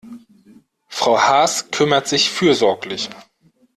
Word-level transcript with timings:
Frau 0.87 1.19
Haas 1.21 1.69
kümmert 1.69 2.07
sich 2.07 2.31
fürsorglich. 2.31 3.07